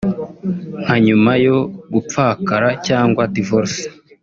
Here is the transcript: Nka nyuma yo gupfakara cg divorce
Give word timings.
Nka 0.83 0.95
nyuma 1.05 1.31
yo 1.45 1.57
gupfakara 1.93 2.67
cg 2.85 3.15
divorce 3.35 3.81